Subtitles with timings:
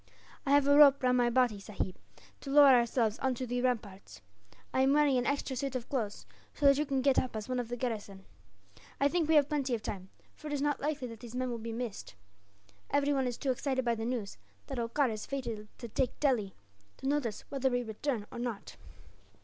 [0.47, 1.95] "I have a rope round my body, sahib,
[2.39, 4.21] to lower ourselves on to the ramparts.
[4.73, 7.47] I am wearing an extra suit of clothes, so that you can get up as
[7.47, 8.25] one of the garrison.
[8.99, 11.51] I think we have plenty of time, for it is not likely that these men
[11.51, 12.15] will be missed.
[12.89, 16.55] Everyone is too excited by the news, that Holkar has failed to take Delhi,
[16.97, 18.77] to notice whether we return or not."